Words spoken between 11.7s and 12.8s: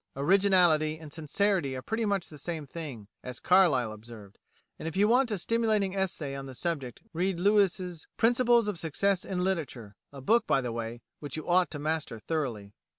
master thoroughly.